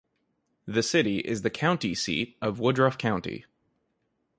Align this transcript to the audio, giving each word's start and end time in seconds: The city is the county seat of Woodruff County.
The 0.65 0.81
city 0.81 1.19
is 1.19 1.43
the 1.43 1.51
county 1.51 1.93
seat 1.93 2.35
of 2.41 2.59
Woodruff 2.59 2.97
County. 2.97 3.45